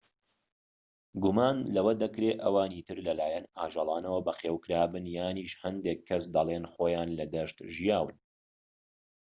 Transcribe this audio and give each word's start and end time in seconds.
گومان 1.23 1.57
لەوە 1.75 1.93
دەکرێ 2.03 2.31
ئەوانی 2.43 2.85
تر 2.87 2.97
لەلایەن 3.07 3.45
ئاژەڵانەوە 3.57 4.19
بەخێوکرابن 4.27 5.05
یانیش 5.17 5.51
هەندێك 5.63 5.99
کەس 6.09 6.23
دەلێن 6.35 6.65
خۆیان 6.73 7.09
لە 7.19 7.25
دەشت 7.33 7.57
ژیاون 7.75 8.15